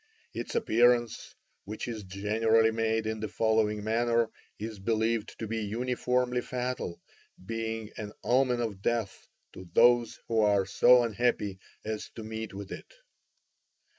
Its 0.33 0.55
appearance, 0.55 1.35
which 1.65 1.87
is 1.87 2.01
generally 2.03 2.71
made 2.71 3.05
in 3.05 3.19
the 3.19 3.27
following 3.27 3.83
manner, 3.83 4.31
is 4.57 4.79
believed 4.79 5.37
to 5.37 5.45
be 5.45 5.59
uniformly 5.59 6.41
fatal, 6.41 6.99
being 7.45 7.91
an 7.97 8.11
omen 8.23 8.59
of 8.61 8.81
death 8.81 9.27
to 9.53 9.69
those 9.73 10.17
who 10.27 10.39
are 10.39 10.65
so 10.65 11.03
unhappy 11.03 11.59
as 11.85 12.09
to 12.15 12.23
meet 12.23 12.51
with 12.51 12.71
it. 12.71 12.91